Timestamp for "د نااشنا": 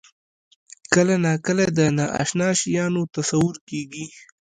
1.77-2.49